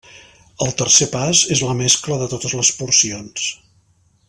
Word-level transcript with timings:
El 0.67 0.71
tercer 0.81 1.07
pas 1.11 1.43
és 1.57 1.61
la 1.67 1.77
mescla 1.83 2.19
de 2.23 2.31
totes 2.33 2.57
les 2.63 2.73
porcions. 2.81 3.47